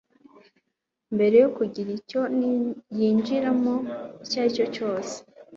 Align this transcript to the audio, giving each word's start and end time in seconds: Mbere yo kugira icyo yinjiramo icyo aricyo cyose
Mbere 1.15 1.35
yo 1.43 1.49
kugira 1.57 1.89
icyo 1.99 2.21
yinjiramo 2.97 3.75
icyo 4.23 4.37
aricyo 4.41 4.65
cyose 4.75 5.15